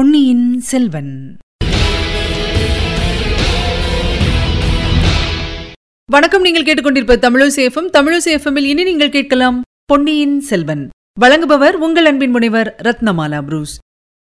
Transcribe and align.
பொன்னியின் 0.00 0.60
செல்வன். 0.60 1.36
வணக்கம் 6.10 6.42
நீங்கள் 6.42 6.62
கேட்டுக்கொண்டிருப்ப 6.62 7.16
தமிழசேஃபம் 7.16 7.90
தமிழசேஃபமில் 7.92 8.64
இனி 8.64 8.84
நீங்கள் 8.84 9.10
கேட்கலாம் 9.10 9.62
பொன்னியின் 9.84 10.40
செல்வன். 10.40 10.88
வழங்குபவர் 11.20 11.72
உங்கள் 11.72 12.04
அன்பின் 12.04 12.30
முனைவர் 12.30 12.76
ரத்னமாலா 12.82 13.42
புரூஸ். 13.42 13.78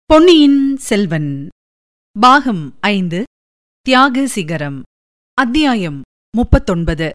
பொன்னியின் 0.04 0.76
செல்வன். 0.76 1.48
பாகம் 2.20 2.76
ஐந்து 2.80 3.24
தியாக 3.80 4.26
சிகரம். 4.26 4.82
அத்தியாயம் 5.34 6.02
முப்பத்தொன்பது. 6.36 7.10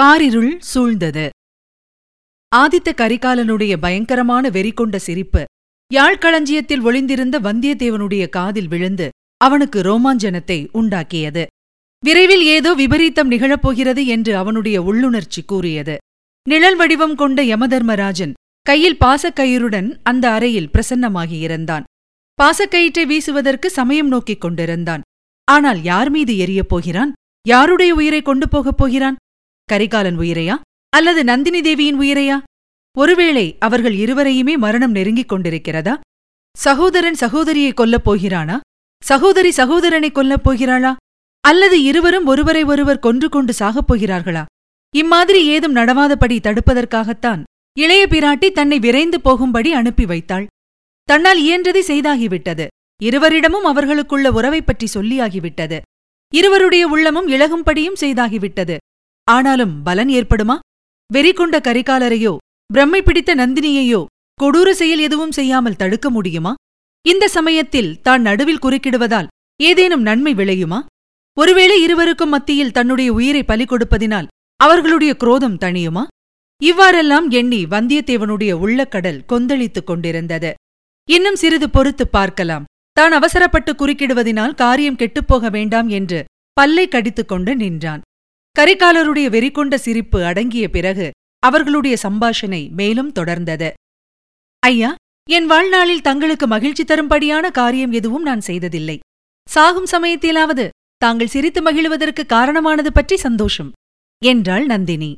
காரிருள் 0.00 0.60
சூழ்ந்தது. 0.74 1.28
ஆதித்த 2.56 2.92
கரிகாலனுடைய 2.96 3.76
பயங்கரமான 3.76 4.48
வெறி 4.48 4.70
கொண்ட 4.70 4.98
சிரிப்பு 4.98 5.44
யாழ்களஞ்சியத்தில் 5.92 6.80
ஒளிந்திருந்த 6.80 7.40
வந்தியத்தேவனுடைய 7.40 8.28
காதில் 8.28 8.68
விழுந்து 8.68 9.08
அவனுக்கு 9.36 9.80
ரோமாஞ்சனத்தை 9.80 10.58
உண்டாக்கியது. 10.74 11.46
விரைவில் 12.04 12.42
ஏதோ 12.42 12.74
விபரீதம் 12.74 13.30
நிகழப்போகிறது 13.30 14.06
என்று 14.06 14.36
அவனுடைய 14.36 14.82
உள்ளுணர்ச்சி 14.82 15.42
கூறியது. 15.46 15.96
நிழல் 16.48 16.76
வடிவம் 16.76 17.14
கொண்ட 17.14 17.42
யமதர்மராஜன் 17.42 18.32
கையில் 18.60 18.96
பாசக்கயிறுடன் 19.04 19.88
அந்த 20.02 20.30
அறையில் 20.30 20.70
பிரசன்னமாகியிருந்தான் 20.72 21.84
பாசக்கயிற்றை 22.42 23.04
வீசுவதற்கு 23.06 23.70
சமயம் 23.70 24.08
நோக்கிக் 24.08 24.40
கொண்டிருந்தான். 24.40 25.00
ஆனால் 25.44 25.82
யார் 25.82 26.10
மீது 26.10 26.34
எரியப் 26.36 26.68
போகிறான்? 26.68 27.12
யாருடைய 27.48 27.94
உயிரை 27.94 28.22
கொண்டு 28.22 28.48
போகப் 28.48 28.76
போகிறான்? 28.76 29.16
கரிகாலன் 29.64 30.18
உயிரையா? 30.18 30.56
அல்லது 30.88 31.24
நந்தினி 31.24 31.60
தேவியின் 31.62 32.00
உயிரையா? 32.00 32.42
ஒருவேளை 32.98 33.56
அவர்கள் 33.58 33.94
இருவரையுமே 33.94 34.56
மரணம் 34.56 34.90
நெருங்கிக் 34.90 35.32
கொண்டிருக்கிறதா? 35.32 35.96
சகோதரன் 36.58 37.14
சகோதரியை 37.14 37.72
கொல்லப் 37.72 38.04
போகிறானா? 38.04 38.60
சகோதரி 39.04 39.50
சகோதரனை 39.50 40.10
கொல்லப் 40.10 40.48
போகிறாளா? 40.48 40.94
அல்லது 41.40 41.82
இருவரும் 41.82 42.26
ஒருவரை 42.26 42.62
ஒருவர் 42.62 42.98
கொன்று 42.98 43.28
கொண்டு 43.28 43.54
சாகப் 43.58 43.94
போகிறார்களா? 43.94 44.44
இம்மாதிரி 44.96 45.46
ஏதும் 45.46 45.76
நடவாதபடி 45.76 46.38
தடுப்பதற்காகத்தான் 46.38 47.42
இளைய 47.78 48.06
பிராட்டி 48.10 48.52
தன்னை 48.52 48.78
விரைந்து 48.78 49.20
போகும்படி 49.20 49.72
அனுப்பி 49.72 50.06
வைத்தாள். 50.06 50.46
தன்னால் 51.02 51.42
இயன்றதை 51.42 51.80
செய்தாகிவிட்டது. 51.86 52.66
இருவரிடமும் 53.02 53.64
அவர்களுக்குள்ள 53.64 54.32
உறவைப் 54.32 54.66
பற்றி 54.66 54.86
சொல்லியாகிவிட்டது. 54.94 55.80
இருவருடைய 56.34 56.88
உள்ளமும் 56.88 57.28
இழகும்படியும் 57.28 57.96
செய்தாகிவிட்டது. 58.00 58.76
ஆனாலும் 59.24 59.82
பலன் 59.82 60.08
ஏற்படுமா? 60.08 60.58
வெறி 61.12 61.32
கொண்ட 61.32 61.58
கரிகாலரையோ 61.58 62.36
பிரம்மை 62.72 63.02
பிடித்த 63.02 63.34
நந்தினியையோ 63.34 64.04
கொடூர 64.42 64.70
செயல் 64.70 64.98
எதுவும் 64.98 65.32
செய்யாமல் 65.32 65.76
தடுக்க 65.76 66.10
முடியுமா? 66.10 66.54
இந்த 67.06 67.28
சமயத்தில் 67.28 68.00
தான் 68.00 68.22
நடுவில் 68.22 68.62
குறுக்கிடுவதால் 68.62 69.26
ஏதேனும் 69.62 70.02
நன்மை 70.02 70.34
விளையுமா? 70.34 70.80
ஒருவேளை 71.38 71.82
இருவருக்கும் 71.82 72.28
மத்தியில் 72.28 72.70
தன்னுடைய 72.70 73.12
உயிரை 73.12 73.44
பலி 73.44 73.64
கொடுப்பதினால் 73.64 74.26
அவர்களுடைய 74.56 75.16
குரோதம் 75.16 75.58
தணியுமா? 75.58 76.02
இவ்வாறெல்லாம் 76.62 77.30
எண்ணி 77.30 77.64
வந்தியத்தேவனுடைய 77.64 78.52
உள்ளக்கடல் 78.52 79.24
கொந்தளித்துக் 79.24 79.86
கொண்டிருந்தது. 79.86 80.54
இன்னும் 81.10 81.36
சிறிது 81.36 81.70
பொறுத்துப் 81.70 82.12
பார்க்கலாம். 82.12 82.64
தான் 82.92 83.12
அவசரப்பட்டு 83.12 83.72
குறுக்கிடுவதினால் 83.72 84.54
காரியம் 84.54 84.96
கெட்டுப்போக 84.96 85.50
வேண்டாம் 85.50 85.88
என்று 85.88 86.24
பல்லை 86.52 86.88
கடித்துக் 86.88 87.28
கொண்டு 87.28 87.56
நின்றான். 87.56 88.00
கரிகாலருடைய 88.58 89.28
வெறிகொண்ட 89.30 89.74
சிரிப்பு 89.74 90.24
அடங்கிய 90.24 90.68
பிறகு 90.68 91.10
அவர்களுடைய 91.44 91.94
சம்பாஷணை 92.02 92.60
மேலும் 92.70 93.10
தொடர்ந்தது. 93.18 93.68
ஐயா 94.62 94.90
என் 95.30 95.46
வாழ்நாளில் 95.46 96.06
தங்களுக்கு 96.08 96.46
மகிழ்ச்சி 96.46 96.84
தரும்படியான 96.84 97.50
காரியம் 97.50 97.92
எதுவும் 97.92 98.26
நான் 98.28 98.40
செய்ததில்லை. 98.40 98.96
சாகும் 99.48 99.88
சமயத்திலாவது 99.90 100.64
தாங்கள் 100.96 101.32
சிரித்து 101.34 101.60
மகிழ்வதற்கு 101.62 102.22
காரணமானது 102.26 102.90
பற்றி 102.92 103.16
சந்தோஷம் 103.16 103.70
என்றாள் 104.22 104.66
நந்தினி. 104.66 105.10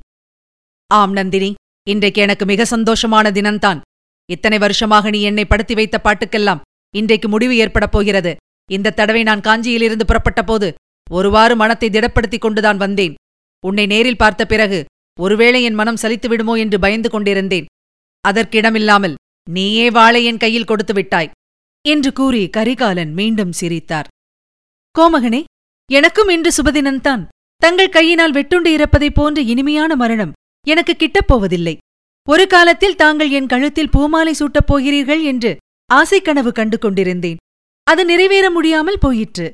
ஆம் 0.91 1.13
நந்தினி. 1.13 1.51
இன்றைக்கு 1.87 2.21
எனக்கு 2.23 2.45
மிக 2.45 2.67
சந்தோஷமான 2.71 3.31
தினம்தான். 3.33 3.81
இத்தனை 4.29 4.59
வருஷமாக 4.59 5.11
நீ 5.11 5.21
என்னை 5.23 5.45
படுத்தி 5.45 5.75
வைத்த 5.75 5.97
பாட்டுக்கெல்லாம் 6.05 6.65
இன்றைக்கு 6.95 7.29
முடிவு 7.29 7.55
ஏற்படப் 7.57 7.95
போகிறது. 7.95 8.33
இந்த 8.71 8.95
தடவை 8.99 9.23
நான் 9.23 9.45
காஞ்சியிலிருந்து 9.49 10.05
புறப்பட்ட 10.07 10.43
போது 10.43 10.69
ஒருவாறு 11.11 11.55
மனத்தை 11.57 11.89
திடப்படுத்திக் 11.91 12.45
கொண்டுதான் 12.45 12.83
வந்தேன். 12.85 13.15
உன்னை 13.65 13.85
நேரில் 13.87 14.23
பார்த்த 14.23 14.43
பிறகு 14.53 14.81
ஒருவேளை 15.21 15.63
என் 15.63 15.75
மனம் 15.75 16.01
சலித்து 16.03 16.29
விடுமோ 16.29 16.55
என்று 16.55 16.79
பயந்து 16.79 17.11
கொண்டிருந்தேன். 17.11 17.69
அதற்கிடமில்லாமல் 18.29 19.15
நீயே 19.51 19.87
வாளை 19.91 20.25
என் 20.25 20.43
கையில் 20.45 20.69
கொடுத்து 20.71 20.95
விட்டாய் 20.95 21.31
என்று 21.85 22.13
கூறி 22.13 22.43
கரிகாலன் 22.49 23.13
மீண்டும் 23.13 23.53
சிரித்தார். 23.53 24.11
கோமகனே 24.95 25.43
எனக்கும் 25.91 26.29
இன்று 26.29 26.51
சுபதினந்தான் 26.57 27.23
தங்கள் 27.63 27.89
கையினால் 27.89 28.33
வெட்டுண்டு 28.33 28.71
இறப்பதைப் 28.77 29.15
போன்ற 29.15 29.41
இனிமையான 29.53 29.97
மரணம் 29.97 30.33
எனக்கு 30.67 30.95
கிட்டப் 30.99 31.29
போவதில்லை. 31.29 31.77
ஒரு 32.29 32.45
காலத்தில் 32.47 32.97
தாங்கள் 32.97 33.31
என் 33.31 33.47
கழுத்தில் 33.47 33.91
பூமாலை 33.91 34.33
சூட்டப் 34.33 34.67
போகிறீர்கள் 34.67 35.23
என்று 35.23 35.57
ஆசைக்கனவு 35.95 36.51
கண்டு 36.53 36.79
கொண்டிருந்தேன். 36.79 37.41
அது 37.87 38.05
நிறைவேற 38.05 38.47
முடியாமல் 38.51 38.99
போயிற்று. 38.99 39.47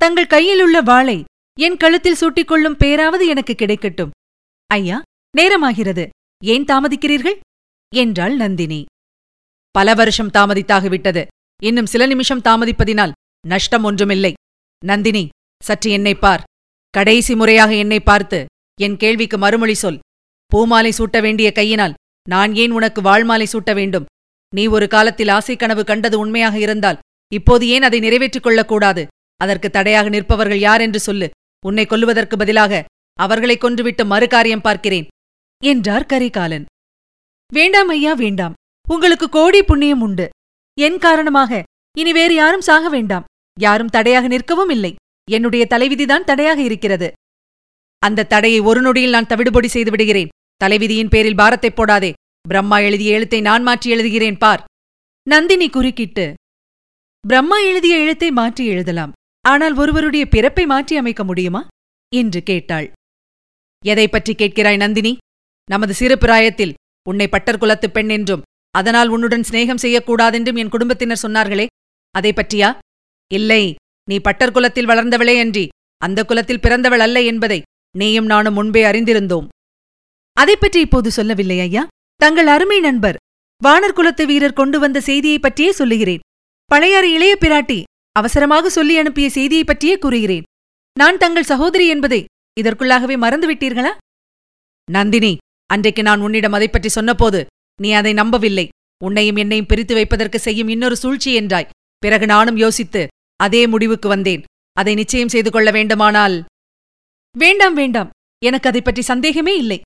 தங்கள் 0.00 0.26
கையிலுள்ள 0.26 0.76
வாளை 0.80 1.18
என் 1.60 1.76
கழுத்தில் 1.76 2.20
சூட்டிக்கொள்ளும் 2.20 2.78
பேராவது 2.78 3.24
எனக்கு 3.26 3.54
கிடைக்கட்டும். 3.58 4.14
ஐயா 4.70 5.02
நேரமாகிறது. 5.38 6.04
ஏன் 6.44 6.64
தாமதிக்கிறீர்கள்? 6.64 7.36
என்றாள் 7.94 8.36
நந்தினி. 8.36 8.84
பல 9.70 9.94
வருஷம் 9.94 10.30
தாமதித்தாகிவிட்டது 10.30 11.22
இன்னும் 11.62 11.86
சில 11.86 12.06
நிமிஷம் 12.06 12.40
தாமதிப்பதினால் 12.40 13.12
நஷ்டம் 13.46 13.84
ஒன்றுமில்லை. 13.84 14.32
நந்தினி 14.84 15.28
சற்று 15.62 15.90
என்னை 15.90 16.14
பார். 16.14 16.42
கடைசி 16.90 17.34
முறையாக 17.34 17.74
என்னை 17.74 18.00
பார்த்து 18.00 18.46
என் 18.80 18.96
கேள்விக்கு 18.96 19.38
மறுமொழி 19.38 19.74
சொல். 19.74 19.98
பூமாலை 20.46 20.92
சூட்ட 20.98 21.20
வேண்டிய 21.20 21.52
கையினால் 21.52 21.94
நான் 22.28 22.54
ஏன் 22.54 22.70
உனக்கு 22.70 23.00
வாழ்மாலை 23.02 23.46
சூட்ட 23.52 23.74
வேண்டும்? 23.74 24.08
நீ 24.54 24.66
ஒரு 24.66 24.88
காலத்தில் 24.88 25.28
ஆசை 25.28 25.56
கனவு 25.56 25.84
கண்டது 25.84 26.18
உண்மையாக 26.18 26.58
இருந்தால் 26.58 26.98
இப்போது 27.32 27.68
ஏன் 27.68 27.82
அதை 27.82 27.98
நிறைவேற்றிக் 28.00 28.42
கொள்ளக்கூடாது? 28.42 29.06
அதற்கு 29.36 29.70
தடையாக 29.70 30.08
நிற்பவர்கள் 30.08 30.62
யார் 30.68 30.80
என்று 30.80 31.00
சொல்லு. 31.00 31.30
உன்னை 31.66 31.84
கொல்லுவதற்கு 31.86 32.36
பதிலாக 32.36 32.84
அவர்களைக் 33.14 33.64
கொன்றுவிட்டு 33.64 34.06
மறு 34.06 34.28
காரியம் 34.28 34.60
பார்க்கிறேன் 34.60 35.06
என்றார் 35.64 36.06
கரிகாலன். 36.06 36.64
வேண்டாம் 37.52 37.88
ஐயா 37.88 38.12
வேண்டாம். 38.12 38.52
உங்களுக்கு 38.88 39.28
கோடி 39.28 39.62
புண்ணியம் 39.62 40.00
உண்டு. 40.00 40.28
என் 40.80 40.98
காரணமாக 40.98 41.62
இனி 41.98 42.12
வேறு 42.12 42.34
யாரும் 42.34 42.60
சாக 42.60 42.88
வேண்டாம். 42.88 43.24
யாரும் 43.60 43.88
தடையாக 43.88 44.28
நிற்கவும் 44.28 44.70
இல்லை. 44.70 44.94
என்னுடைய 45.30 45.66
தலைவிதிதான் 45.70 46.24
தடையாக 46.24 46.62
இருக்கிறது. 46.62 47.12
அந்த 47.98 48.24
தடையை 48.24 48.60
ஒரு 48.60 48.80
நொடியில் 48.80 49.10
நான் 49.10 49.26
தவிடுபொடி 49.26 49.66
செய்து 49.66 49.90
விடுகிறேன். 49.90 50.28
தலைவிதியின் 50.56 51.08
பேரில் 51.08 51.36
பாரத்தைப் 51.36 51.80
போடாதே. 51.80 52.12
பிரம்மா 52.48 52.78
எழுதிய 52.78 53.12
எழுத்தை 53.12 53.40
நான் 53.40 53.62
மாற்றி 53.62 53.92
எழுதுகிறேன் 53.92 54.38
பார். 54.38 54.64
நந்தினி 55.28 55.70
குறுக்கிட்டு 55.70 56.34
பிரம்மா 57.28 57.58
எழுதிய 57.58 57.98
எழுத்தை 57.98 58.30
மாற்றி 58.30 58.66
எழுதலாம். 58.66 59.12
ஆனால் 59.40 59.74
ஒருவருடைய 59.74 60.26
பிறப்பை 60.26 60.66
மாற்றி 60.66 60.96
அமைக்க 60.96 61.24
முடியுமா? 61.24 61.66
என்று 62.14 62.42
கேட்டாள். 62.42 62.92
எதை 63.86 64.08
பற்றி 64.08 64.34
கேட்கிறாய் 64.34 64.76
நந்தினி? 64.76 65.16
நமது 65.70 65.94
சிறு 65.94 66.18
பிராயத்தில் 66.18 66.74
உன்னை 67.08 67.28
பட்டர் 67.28 67.58
குலத்துப் 67.58 67.94
பெண் 67.94 68.08
என்றும் 68.08 68.42
அதனால் 68.70 69.08
உன்னுடன் 69.08 69.44
சிநேகம் 69.50 69.78
செய்யக்கூடாதென்றும் 69.82 70.56
என் 70.56 70.68
குடும்பத்தினர் 70.68 71.20
சொன்னார்களே. 71.22 71.66
அதை 72.10 72.32
பற்றியா? 72.32 72.78
இல்லை 73.32 73.74
நீ 74.10 74.18
பட்டர் 74.18 74.52
குலத்தில் 74.52 74.88
வளர்ந்தவளே 74.88 75.40
அன்றி 75.40 75.68
அந்த 75.96 76.24
குலத்தில் 76.24 76.60
பிறந்தவள் 76.60 77.00
அல்ல 77.00 77.22
என்பதை 77.22 77.62
நீயும் 77.96 78.26
நானும் 78.26 78.54
முன்பே 78.54 78.84
அறிந்திருந்தோம். 78.84 79.48
அதை 80.32 80.56
பற்றி 80.56 80.80
இப்போது 80.80 81.10
சொல்லவில்லை 81.10 81.60
ஐயா. 81.60 81.86
தங்கள் 82.16 82.46
அருமை 82.46 82.80
நண்பர் 82.80 83.16
வானர் 83.64 83.92
குலத்து 83.92 84.26
வீரர் 84.26 84.52
கொண்டு 84.52 84.78
வந்த 84.78 85.00
செய்தியைப் 85.00 85.42
பற்றியே 85.42 85.72
சொல்லுகிறேன். 85.72 86.20
பழையாறு 86.74 87.14
இளைய 87.14 87.36
பிராட்டி 87.40 87.82
அவசரமாக 88.12 88.70
சொல்லி 88.70 88.96
அனுப்பிய 88.96 89.30
செய்தியைப் 89.30 89.66
பற்றியே 89.66 89.98
கூறுகிறேன். 89.98 90.42
நான் 90.98 91.18
தங்கள் 91.18 91.44
சகோதரி 91.44 91.88
என்பதை 91.88 92.24
இதற்குள்ளாகவே 92.60 93.16
மறந்துவிட்டீர்களா 93.16 93.96
நந்தினி 94.90 95.36
அன்றைக்கு 95.66 96.02
நான் 96.02 96.20
உன்னிடம் 96.20 96.52
அதைப் 96.52 96.72
பற்றி 96.72 96.88
சொன்னபோது 96.88 97.46
நீ 97.80 97.92
அதை 97.92 98.12
நம்பவில்லை. 98.12 98.68
உன்னையும் 99.04 99.36
என்னையும் 99.36 99.66
பிரித்து 99.66 99.94
வைப்பதற்கு 99.94 100.38
செய்யும் 100.38 100.68
இன்னொரு 100.68 100.96
சூழ்ச்சி 100.96 101.40
என்றாய். 101.40 101.68
பிறகு 101.98 102.26
நானும் 102.26 102.56
யோசித்து 102.56 103.06
அதே 103.36 103.66
முடிவுக்கு 103.66 104.08
வந்தேன். 104.08 104.42
அதை 104.72 104.94
நிச்சயம் 104.94 105.28
செய்து 105.28 105.50
கொள்ள 105.50 105.70
வேண்டுமானால். 105.70 106.44
வேண்டாம் 107.38 107.74
வேண்டாம். 107.74 108.10
எனக்கு 108.44 108.68
அதை 108.68 108.82
பற்றி 108.82 109.02
சந்தேகமே 109.02 109.56
இல்லை. 109.56 109.80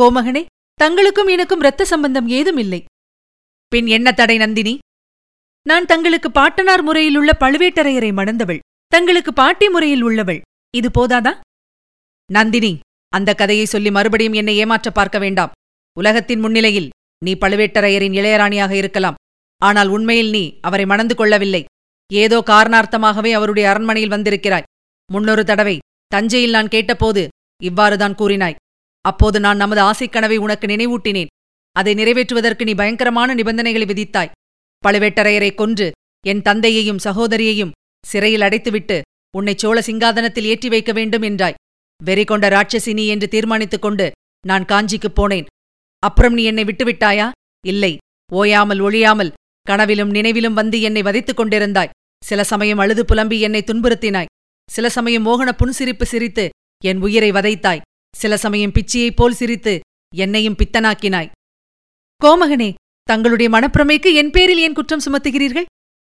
கோமகனே 0.00 0.44
தங்களுக்கும் 0.80 1.28
எனக்கும் 1.28 1.58
இரத்த 1.58 1.84
சம்பந்தம் 1.84 2.28
ஏதும் 2.28 2.56
இல்லை. 2.56 2.84
பின் 3.68 3.86
என்ன 3.86 4.12
தடை 4.12 4.36
நந்தினி? 4.36 4.78
நான் 5.62 5.86
தங்களுக்கு 5.86 6.30
பாட்டனார் 6.30 6.84
முறையிலுள்ள 6.84 7.32
பழுவேட்டரையரை 7.40 8.12
மணந்தவள். 8.12 8.58
தங்களுக்கு 8.86 9.32
பாட்டி 9.32 9.68
முறையில் 9.68 10.02
உள்ளவள். 10.02 10.40
இது 10.76 10.90
போதாதா? 10.90 11.40
நந்தினி 12.32 12.78
அந்த 13.08 13.34
கதையை 13.34 13.64
சொல்லி 13.64 13.90
மறுபடியும் 13.90 14.32
என்னை 14.32 14.56
ஏமாற்ற 14.56 14.90
பார்க்க 14.90 15.18
வேண்டாம். 15.18 15.50
உலகத்தின் 15.98 16.40
முன்னிலையில் 16.40 16.88
நீ 17.24 17.34
பழுவேட்டரையரின் 17.34 18.16
இளையராணியாக 18.20 18.70
இருக்கலாம். 18.70 19.14
ஆனால் 19.62 19.88
உண்மையில் 19.88 20.30
நீ 20.30 20.58
அவரை 20.60 20.86
மணந்து 20.86 21.14
கொள்ளவில்லை. 21.14 21.64
ஏதோ 22.12 22.42
காரணார்த்தமாகவே 22.46 23.30
அவருடைய 23.32 23.68
அரண்மனையில் 23.68 24.10
வந்திருக்கிறாய். 24.10 24.68
முன்னொரு 25.12 25.44
தடவை 25.44 25.78
தஞ்சையில் 26.06 26.50
நான் 26.50 26.68
கேட்டபோது 26.68 27.28
இவ்வாறுதான் 27.62 28.14
கூறினாய். 28.14 28.54
அப்போது 29.00 29.40
நான் 29.40 29.56
நமது 29.56 29.80
ஆசைக் 29.80 30.12
கனவை 30.12 30.36
உனக்கு 30.36 30.66
நினைவூட்டினேன். 30.66 31.32
அதை 31.72 31.94
நிறைவேற்றுவதற்கு 31.94 32.62
நீ 32.62 32.74
பயங்கரமான 32.74 33.34
நிபந்தனைகளை 33.34 33.86
விதித்தாய். 33.86 34.30
பழுவேட்டரையரை 34.84 35.54
கொன்று 35.54 35.90
என் 36.26 36.42
தந்தையையும் 36.42 37.02
சகோதரியையும் 37.04 37.70
சிறையில் 38.06 38.40
அடைத்துவிட்டு 38.40 39.00
உன்னை 39.36 39.54
சோழ 39.56 39.80
சிங்காதனத்தில் 39.80 40.48
ஏற்றி 40.52 40.68
வைக்க 40.68 40.92
வேண்டும் 40.92 41.22
என்றாய். 41.22 41.58
வெறி 42.04 42.24
கொண்ட 42.24 42.48
ராட்சசினி 42.48 43.06
என்று 43.06 43.28
தீர்மானித்துக் 43.28 43.82
கொண்டு 43.82 44.10
நான் 44.46 44.64
காஞ்சிக்குப் 44.64 45.20
போனேன். 45.20 45.46
அப்புறம் 45.98 46.34
நீ 46.34 46.42
என்னை 46.44 46.64
விட்டுவிட்டாயா? 46.64 47.30
இல்லை. 47.66 47.96
ஓயாமல் 48.32 48.80
ஒழியாமல் 48.80 49.32
கனவிலும் 49.62 50.10
நினைவிலும் 50.10 50.54
வந்து 50.54 50.80
என்னை 50.80 51.02
வதைத்துக் 51.02 51.40
கொண்டிருந்தாய். 51.40 51.88
சில 52.24 52.44
சமயம் 52.44 52.78
அழுது 52.78 53.04
புலம்பி 53.04 53.40
என்னை 53.40 53.64
துன்புறுத்தினாய். 53.66 54.30
சில 54.70 54.88
சமயம் 54.88 55.26
மோகன 55.26 55.52
புன்சிரிப்பு 55.52 56.02
சிரித்து 56.02 56.48
என் 56.84 57.00
உயிரை 57.00 57.30
வதைத்தாய். 57.30 57.80
சில 58.16 58.36
சமயம் 58.36 58.72
பிச்சியைப் 58.72 59.16
போல் 59.16 59.32
சிரித்து 59.32 59.80
என்னையும் 60.14 60.56
பித்தனாக்கினாய். 60.56 61.30
கோமகனே 62.24 62.74
தங்களுடைய 63.02 63.58
மனப்பிரமைக்கு 63.58 64.14
என் 64.14 64.30
பேரில் 64.30 64.58
ஏன் 64.58 64.72
குற்றம் 64.72 65.00
சுமத்துகிறீர்கள்? 65.00 65.64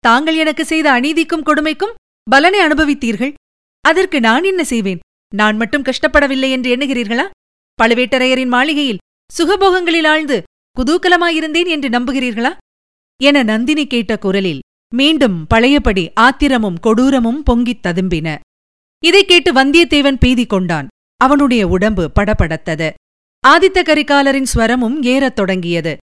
தாங்கள் 0.01 0.37
எனக்கு 0.37 0.65
செய்த 0.65 1.01
அநீதிக்கும் 1.01 1.47
கொடுமைக்கும் 1.47 1.95
பலனை 2.31 2.61
அனுபவித்தீர்கள். 2.61 3.35
அதற்கு 3.81 4.21
நான் 4.21 4.45
என்ன 4.45 4.65
செய்வேன்? 4.65 4.99
நான் 5.35 5.57
மட்டும் 5.57 5.83
கஷ்டப்படவில்லை 5.83 6.51
என்று 6.51 6.77
எண்ணுகிறீர்களா? 6.77 7.29
பழுவேட்டரையரின் 7.83 8.49
மாளிகையில் 8.49 8.99
சுகபோகங்களில் 9.39 10.07
ஆழ்ந்து 10.07 10.43
குதூகலமாயிருந்தேன் 10.79 11.67
என்று 11.67 11.89
நம்புகிறீர்களா? 11.89 12.57
என 13.23 13.43
நந்தினி 13.43 13.87
கேட்ட 13.87 14.19
குரலில் 14.19 14.61
மீண்டும் 14.95 15.47
பழையபடி 15.47 16.13
ஆத்திரமும் 16.13 16.79
கொடூரமும் 16.83 17.43
பொங்கித் 17.45 17.87
ததும்பின. 17.87 18.39
இதைக் 19.05 19.29
கேட்டு 19.29 19.53
வந்தியத்தேவன் 19.53 20.17
பீதி 20.21 20.47
கொண்டான். 20.47 20.89
அவனுடைய 21.17 21.69
உடம்பு 21.69 22.13
படபடத்தது. 22.21 22.93
ஆதித்த 23.49 23.83
கரிகாலரின் 23.83 24.47
ஸ்வரமும் 24.55 25.03
ஏறத் 25.03 25.37
தொடங்கியது. 25.37 25.97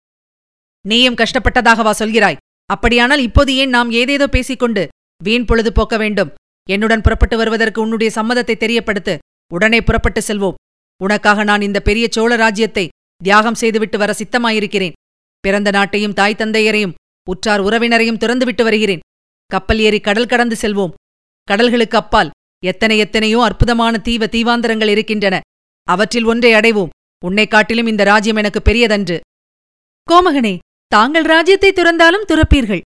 நீயும் 0.87 1.15
கஷ்டப்பட்டதாகவா 1.15 1.91
சொல்கிறாய்? 1.99 2.37
அப்படியானால் 2.65 3.19
இப்போது 3.19 3.55
ஏன் 3.55 3.69
நாம் 3.69 3.91
ஏதேதோ 3.91 4.27
பேசிக்கொண்டு 4.27 4.87
வீண் 5.23 5.45
பொழுது 5.45 5.71
போக்க 5.71 5.97
வேண்டும்? 5.97 6.33
என்னுடன் 6.73 7.03
புறப்பட்டு 7.05 7.35
வருவதற்கு 7.41 7.79
உன்னுடைய 7.85 8.09
சம்மதத்தை 8.17 8.55
தெரியப்படுத்து. 8.63 9.13
உடனே 9.51 9.79
புறப்பட்டு 9.87 10.21
செல்வோம். 10.27 10.59
உனக்காக 11.01 11.43
நான் 11.49 11.65
இந்த 11.67 11.79
பெரிய 11.87 12.05
சோழ 12.15 12.31
ராஜ்யத்தை 12.35 12.85
தியாகம் 13.21 13.59
செய்துவிட்டு 13.61 13.97
வர 14.01 14.11
சித்தமாயிருக்கிறேன். 14.19 14.97
பிறந்த 15.43 15.69
நாட்டையும் 15.77 16.17
தாய் 16.19 16.39
தந்தையரையும் 16.41 16.95
உற்றார் 17.27 17.61
உறவினரையும் 17.67 18.19
துறந்துவிட்டு 18.23 18.63
வருகிறேன். 18.67 19.03
கப்பல் 19.51 19.81
ஏறி 19.85 19.99
கடல் 20.07 20.31
கடந்து 20.31 20.55
செல்வோம். 20.61 20.95
கடல்களுக்கு 21.47 21.97
அப்பால் 22.01 22.33
எத்தனை 22.63 22.95
எத்தனையோ 23.05 23.39
அற்புதமான 23.47 23.93
தீவ 24.07 24.27
தீவாந்தரங்கள் 24.33 24.91
இருக்கின்றன. 24.93 25.35
அவற்றில் 25.87 26.27
ஒன்றை 26.31 26.51
அடைவோம். 26.59 26.93
உன்னை 27.23 27.45
காட்டிலும் 27.47 27.89
இந்த 27.91 28.03
ராஜ்யம் 28.11 28.39
எனக்கு 28.41 28.59
பெரியதன்று. 28.67 29.17
கோமகனே 30.07 30.53
தாங்கள் 30.91 31.27
ராஜ்யத்தை 31.33 31.71
துறந்தாலும் 31.73 32.27
துறப்பீர்கள். 32.31 32.83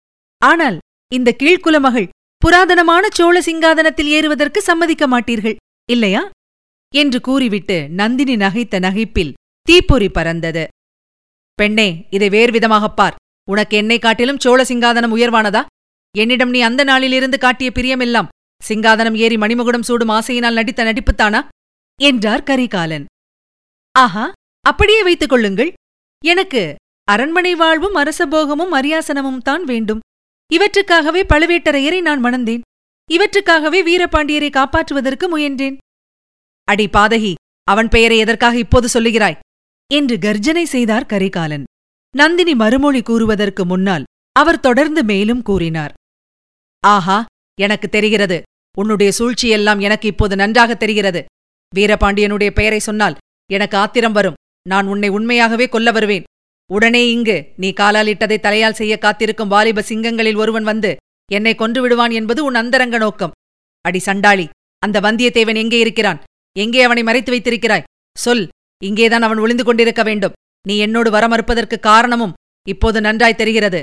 ஆனால் 0.42 0.76
இந்த 1.12 1.30
கீழ்க்குலமகள் 1.40 2.08
புராதனமான 2.44 3.06
சோழ 3.12 3.40
சிங்காதனத்தில் 3.40 4.04
ஏறுவதற்கு 4.04 4.62
சம்மதிக்க 4.62 5.08
மாட்டீர்கள் 5.08 5.56
இல்லையா? 5.90 6.30
என்று 6.94 7.20
கூறிவிட்டு 7.20 7.88
நந்தினி 7.88 8.36
நகைத்த 8.36 8.78
நகைப்பில் 8.78 9.32
தீப்பொறி 9.62 10.08
பறந்தது. 10.08 10.66
பெண்ணே 11.54 12.06
இதை 12.10 12.28
வேறுவிதமாகப் 12.28 12.96
பார். 12.96 13.14
உனக்கு 13.50 13.76
என்னை 13.76 13.98
காட்டிலும் 13.98 14.38
சோழ 14.38 14.62
சிங்காதனம் 14.62 15.14
உயர்வானதா? 15.16 15.64
என்னிடம் 16.18 16.50
நீ 16.50 16.60
அந்த 16.60 16.84
நாளிலிருந்து 16.84 17.38
காட்டிய 17.38 17.70
பிரியமெல்லாம் 17.74 18.28
சிங்காதனம் 18.68 19.14
ஏறி 19.14 19.36
மணிமுகுடம் 19.36 19.82
சூடும் 19.82 20.08
ஆசையினால் 20.08 20.52
நடித்த 20.52 20.92
நடிப்புத்தானா? 20.92 21.48
என்றார் 22.00 22.42
கரிகாலன். 22.42 23.04
ஆஹா 23.92 24.32
அப்படியே 24.60 25.02
வைத்துக் 25.02 25.28
கொள்ளுங்கள். 25.28 25.72
எனக்கு 26.24 26.74
அரண்மனை 27.04 27.54
வாழ்வும் 27.54 27.96
அரசபோகமும் 27.96 28.72
அரியாசனமும் 28.72 29.38
தான் 29.38 29.64
வேண்டும். 29.64 30.00
இவற்றுக்காகவே 30.50 31.22
பழுவேட்டரையரை 31.28 32.00
நான் 32.00 32.24
மணந்தேன். 32.24 32.60
இவற்றுக்காகவே 33.12 33.82
வீரபாண்டியரை 33.82 34.50
காப்பாற்றுவதற்கு 34.50 35.28
முயன்றேன். 35.28 35.76
அடி 36.64 36.86
பாதகி 36.86 37.34
அவன் 37.64 37.88
பெயரை 37.88 38.18
எதற்காக 38.18 38.58
இப்போது 38.58 38.88
சொல்லுகிறாய்? 38.94 39.38
என்று 39.92 40.18
கர்ஜனை 40.18 40.64
செய்தார் 40.64 41.06
கரிகாலன். 41.06 41.64
நந்தினி 42.16 42.54
மறுமொழி 42.54 43.02
கூறுவதற்கு 43.02 43.64
முன்னால் 43.64 44.04
அவர் 44.32 44.60
தொடர்ந்து 44.60 45.04
மேலும் 45.04 45.42
கூறினார். 45.42 45.92
ஆஹா 46.80 47.24
எனக்கு 47.60 47.88
தெரிகிறது. 47.88 48.42
உன்னுடைய 48.78 49.12
சூழ்ச்சியெல்லாம் 49.18 49.80
எனக்கு 49.80 50.08
இப்போது 50.08 50.36
நன்றாக 50.36 50.74
தெரிகிறது. 50.74 51.24
வீரபாண்டியனுடைய 51.74 52.50
பெயரை 52.50 52.78
சொன்னால் 52.78 53.16
எனக்கு 53.52 53.76
ஆத்திரம் 53.76 54.12
வரும். 54.12 54.34
நான் 54.68 54.86
உன்னை 54.86 55.08
உண்மையாகவே 55.08 55.68
கொல்ல 55.68 55.90
வருவேன். 55.90 56.22
உடனே 56.74 57.02
இங்கு 57.10 57.36
நீ 57.62 57.68
காலால் 57.72 58.10
இட்டதை 58.12 58.38
தலையால் 58.40 58.78
செய்ய 58.80 58.94
காத்திருக்கும் 58.98 59.52
வாலிப 59.54 59.84
சிங்கங்களில் 59.88 60.40
ஒருவன் 60.42 60.66
வந்து 60.70 60.90
என்னை 61.28 61.54
கொன்று 61.54 61.80
விடுவான் 61.82 62.12
என்பது 62.18 62.40
உன் 62.44 62.58
அந்தரங்க 62.60 62.96
நோக்கம். 62.98 63.34
அடி 63.84 63.98
சண்டாளி 63.98 64.46
அந்த 64.82 64.96
வந்தியத்தேவன் 65.00 65.60
எங்கே 65.62 65.78
இருக்கிறான்? 65.84 66.20
எங்கே 66.56 66.80
அவனை 66.82 67.02
மறைத்து 67.02 67.30
வைத்திருக்கிறாய்? 67.34 67.86
சொல் 68.16 68.44
இங்கேதான் 68.82 69.26
அவன் 69.26 69.42
ஒளிந்து 69.44 69.64
கொண்டிருக்க 69.64 70.02
வேண்டும். 70.02 70.36
நீ 70.68 70.74
என்னோடு 70.86 71.10
வர 71.10 71.24
மறுப்பதற்கு 71.28 71.76
காரணமும் 71.80 72.36
இப்போது 72.66 72.98
நன்றாய் 73.06 73.40
தெரிகிறது. 73.40 73.80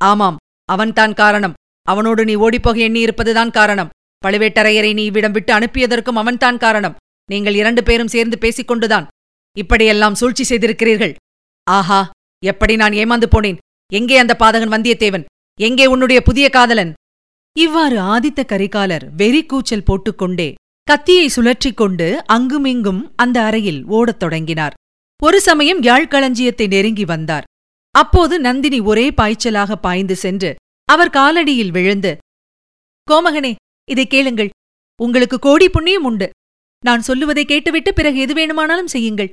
ஆமாம் 0.00 0.36
அவன்தான் 0.68 1.14
காரணம். 1.22 1.56
அவனோடு 1.86 2.22
நீ 2.28 2.34
ஓடிப்போக 2.36 2.78
எண்ணியிருப்பதுதான் 2.88 3.54
காரணம். 3.58 3.92
பழுவேட்டரையரை 4.24 4.92
நீ 4.98 5.04
இவ்விடம் 5.04 5.34
விட்டு 5.36 5.52
அனுப்பியதற்கும் 5.58 6.20
அவன்தான் 6.22 6.60
காரணம். 6.64 6.96
நீங்கள் 7.28 7.58
இரண்டு 7.60 7.82
பேரும் 7.88 8.12
சேர்ந்து 8.14 8.36
பேசிக்கொண்டுதான் 8.44 9.08
இப்படியெல்லாம் 9.56 10.18
சூழ்ச்சி 10.20 10.44
செய்திருக்கிறீர்கள். 10.44 11.14
ஆஹா 11.66 12.00
எப்படி 12.42 12.74
நான் 12.76 12.94
ஏமாந்து 13.00 13.26
போனேன்? 13.32 13.58
எங்கே 13.92 14.16
அந்த 14.18 14.34
பாதகன் 14.38 14.72
வந்தியத்தேவன்? 14.74 15.24
எங்கே 15.58 15.86
உன்னுடைய 15.86 16.18
புதிய 16.22 16.46
காதலன்? 16.50 16.92
இவ்வாறு 17.56 17.96
ஆதித்த 18.12 18.40
கரிகாலர் 18.52 19.04
வெறி 19.20 19.42
கூச்சல் 19.46 19.86
போட்டுக்கொண்டே 19.88 20.48
கத்தியை 20.86 21.26
சுழற்றிக் 21.28 21.76
கொண்டு 21.76 22.06
அங்குமிங்கும் 22.26 23.02
அந்த 23.16 23.36
அறையில் 23.48 23.80
ஓடத் 23.96 24.18
தொடங்கினார். 24.18 24.76
ஒரு 25.22 25.38
சமயம் 25.40 25.82
யாழ்களஞ்சியத்தை 25.82 26.66
நெருங்கி 26.68 27.04
வந்தார். 27.04 27.48
அப்போது 27.94 28.34
நந்தினி 28.40 28.80
ஒரே 28.90 29.06
பாய்ச்சலாக 29.10 29.76
பாய்ந்து 29.86 30.16
சென்று 30.16 30.50
அவர் 30.88 31.14
காலடியில் 31.18 31.74
விழுந்து 31.76 32.12
கோமகனே 33.08 33.52
இதை 33.88 34.06
கேளுங்கள். 34.06 34.50
உங்களுக்கு 35.00 35.36
கோடி 35.38 35.66
புண்ணியம் 35.68 36.04
உண்டு. 36.04 36.26
நான் 36.82 37.06
சொல்லுவதை 37.08 37.44
கேட்டுவிட்டு 37.44 37.90
பிறகு 37.94 38.18
எது 38.24 38.34
வேணுமானாலும் 38.34 38.92
செய்யுங்கள். 38.94 39.30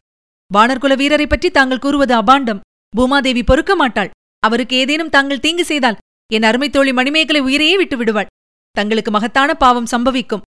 வானர்குல 0.52 0.96
வீரரை 0.98 1.28
பற்றி 1.28 1.50
தாங்கள் 1.52 1.84
கூறுவது 1.86 2.14
அபாண்டம். 2.22 2.62
பூமாதேவி 2.96 3.44
பொறுக்க 3.44 3.76
மாட்டாள். 3.76 4.10
அவருக்கு 4.40 4.76
ஏதேனும் 4.76 5.10
தாங்கள் 5.10 5.40
தீங்கு 5.40 5.66
செய்தால் 5.66 5.98
என் 6.34 6.44
அருமை 6.44 6.70
தோழி 6.70 6.94
மணிமேகலை 6.94 7.42
உயிரையே 7.42 7.78
விட்டு 7.78 7.98
விடுவாள் 7.98 8.26
தங்களுக்கு 8.72 9.12
மகத்தான 9.12 9.54
பாவம் 9.54 9.88
சம்பவிக்கும். 9.92 10.42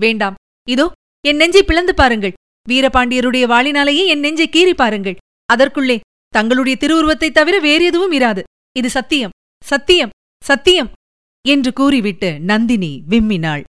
வேண்டாம். 0.00 0.34
இதோ 0.68 0.92
என் 1.26 1.36
நெஞ்சை 1.36 1.62
பிளந்து 1.62 1.94
பாருங்கள். 1.94 2.32
வீரபாண்டியருடைய 2.68 3.46
வாளினாலேயே 3.46 4.06
என் 4.06 4.18
நெஞ்சை 4.18 4.48
கீறி 4.48 4.74
பாருங்கள். 4.74 5.16
அதற்குள்ளே 5.46 6.00
தங்களுடைய 6.28 6.78
திருவுருவத்தைத் 6.80 7.34
தவிர 7.34 7.58
வேறு 7.58 7.84
எதுவும் 7.84 8.12
இராது. 8.12 8.42
இது 8.76 8.90
சத்தியம். 8.90 9.30
சத்தியம். 9.64 10.10
சத்தியம். 10.44 10.90
என்று 11.48 11.72
கூறிவிட்டு 11.72 12.40
நந்தினி 12.40 13.02
விம்மினாள். 13.08 13.62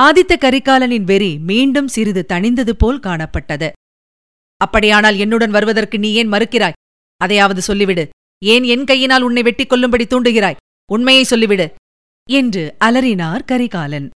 ஆதித்த 0.00 0.36
கரிகாலனின் 0.36 1.04
வெறி 1.04 1.38
மீண்டும் 1.38 1.88
சிறிது 1.88 2.26
தணிந்தது 2.28 2.70
போல் 2.70 3.00
காணப்பட்டது. 3.00 3.70
அப்படியானால் 4.56 5.16
என்னுடன் 5.16 5.50
வருவதற்கு 5.50 5.98
நீ 5.98 6.14
ஏன் 6.14 6.30
மறுக்கிறாய்? 6.30 6.72
அதையாவது 7.16 7.74
சொல்லிவிடு. 7.74 8.08
ஏன் 8.44 8.62
என் 8.62 8.84
கையினால் 8.84 9.22
உன்னை 9.22 9.42
வெட்டிக் 9.42 9.68
கொள்ளும்படி 9.68 10.04
தூண்டுகிறாய்? 10.04 10.56
உண்மையை 10.92 11.26
சொல்லிவிடு. 11.30 11.72
என்று 12.30 12.76
அலறினார் 12.84 13.44
கரிகாலன். 13.44 14.10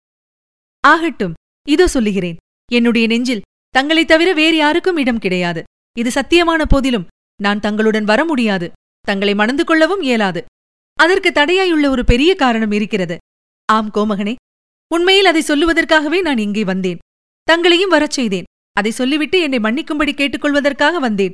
ஆகட்டும் 0.81 1.33
இதோ 1.69 1.89
சொல்லுகிறேன். 1.89 2.37
என்னுடைய 2.73 3.07
நெஞ்சில் 3.07 3.41
தங்களைத் 3.69 4.09
தவிர 4.09 4.33
வேறு 4.33 4.57
யாருக்கும் 4.57 4.97
இடம் 4.97 5.19
கிடையாது. 5.19 5.63
இது 5.99 6.11
சத்தியமான 6.11 6.63
போதிலும் 6.69 7.07
நான் 7.43 7.61
தங்களுடன் 7.61 8.05
வர 8.05 8.25
முடியாது. 8.25 8.73
தங்களை 9.01 9.35
மணந்து 9.35 9.65
கொள்ளவும் 9.65 10.01
இயலாது. 10.01 10.45
அதற்கு 10.95 11.31
தடையாயுள்ள 11.31 11.89
ஒரு 11.89 12.05
பெரிய 12.05 12.35
காரணம் 12.35 12.71
இருக்கிறது. 12.71 13.17
ஆம் 13.65 13.91
கோமகனே. 13.95 14.35
உண்மையில் 14.95 15.25
அதை 15.25 15.43
சொல்லுவதற்காகவே 15.43 16.21
நான் 16.21 16.39
இங்கே 16.39 16.65
வந்தேன். 16.65 16.99
தங்களையும் 17.43 17.91
வரச் 17.91 18.11
செய்தேன். 18.11 18.45
அதை 18.73 18.91
சொல்லிவிட்டு 18.91 19.41
என்னை 19.41 19.59
மன்னிக்கும்படி 19.59 20.15
கேட்டுக்கொள்வதற்காக 20.15 20.99
வந்தேன். 20.99 21.31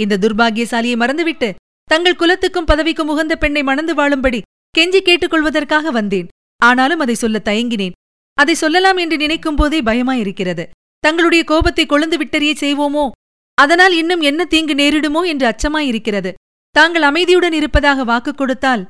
இந்த 0.00 0.18
துர்பாகியசாலியை 0.18 0.96
மறந்துவிட்டு 0.96 1.54
தங்கள் 1.84 2.16
குலத்துக்கும் 2.16 2.66
பதவிக்கும் 2.66 3.08
உகந்த 3.08 3.36
பெண்ணை 3.36 3.62
மணந்து 3.62 3.94
வாழும்படி 3.94 4.40
கெஞ்சி 4.78 5.00
கேட்டுக்கொள்வதற்காக 5.02 5.90
வந்தேன். 5.90 6.28
ஆனாலும் 6.58 6.98
அதை 6.98 7.14
சொல்ல 7.14 7.40
தயங்கினேன். 7.44 7.90
அதை 8.34 8.54
சொல்லலாம் 8.54 8.96
என்று 8.96 9.16
நினைக்கும் 9.16 9.56
போதே 9.56 9.82
பயமாயிருக்கிறது. 9.82 10.64
தங்களுடைய 10.98 11.44
கோபத்தை 11.44 11.86
கொழுந்து 11.86 12.16
விட்டறியே 12.16 12.54
செய்வோமோ? 12.60 13.10
அதனால் 13.54 13.92
இன்னும் 13.92 14.20
என்ன 14.20 14.44
தீங்கு 14.44 14.74
நேரிடுமோ 14.74 15.26
என்று 15.26 15.46
அச்சமாயிருக்கிறது. 15.48 16.32
தாங்கள் 16.70 17.02
அமைதியுடன் 17.02 17.52
இருப்பதாக 17.52 18.04
வாக்கு 18.04 18.34
கொடுத்தால்? 18.34 18.88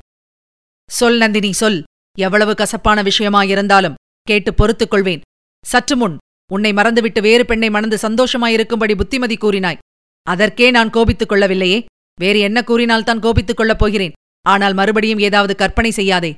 சொல் 0.90 1.16
நந்தினி 1.16 1.52
சொல். 1.52 1.82
எவ்வளவு 2.18 2.54
கசப்பான 2.54 3.02
விஷயமாயிருந்தாலும் 3.02 3.94
கேட்டு 4.22 4.54
பொறுத்துக் 4.54 4.90
கொள்வேன். 4.90 5.20
சற்று 5.66 5.96
முன் 5.96 6.16
உன்னை 6.52 6.72
மறந்துவிட்டு 6.72 7.20
வேறு 7.20 7.44
பெண்ணை 7.44 7.70
மணந்து 7.70 7.96
சந்தோஷமாயிருக்கும்படி 7.96 8.96
புத்திமதி 8.96 9.36
கூறினாய். 9.36 9.78
அதற்கே 10.22 10.70
நான் 10.70 10.90
கோபித்துக் 10.90 11.32
கொள்ளவில்லையே. 11.32 11.84
வேறு 12.20 12.38
என்ன 12.38 12.62
கூறினால்தான் 12.62 13.18
கோபித்துக் 13.18 13.56
கொள்ளப் 13.56 13.78
போகிறேன்? 13.78 14.12
ஆனால் 14.46 14.74
மறுபடியும் 14.74 15.18
ஏதாவது 15.18 15.54
கற்பனை 15.54 15.90
செய்யாதே. 15.90 16.36